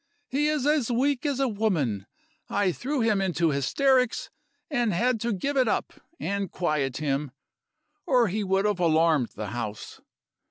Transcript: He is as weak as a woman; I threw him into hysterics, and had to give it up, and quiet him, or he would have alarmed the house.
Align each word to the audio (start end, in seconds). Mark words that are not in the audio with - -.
He 0.29 0.47
is 0.47 0.65
as 0.65 0.89
weak 0.89 1.27
as 1.27 1.39
a 1.39 1.47
woman; 1.47 2.07
I 2.49 2.71
threw 2.71 3.01
him 3.01 3.21
into 3.21 3.51
hysterics, 3.51 4.31
and 4.67 4.91
had 4.95 5.19
to 5.21 5.31
give 5.31 5.55
it 5.57 5.67
up, 5.67 5.93
and 6.19 6.49
quiet 6.51 6.97
him, 6.97 7.29
or 8.07 8.27
he 8.27 8.43
would 8.43 8.65
have 8.65 8.79
alarmed 8.79 9.29
the 9.35 9.49
house. 9.49 10.01